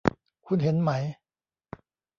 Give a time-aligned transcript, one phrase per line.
[0.47, 0.91] คุณเห็นไหม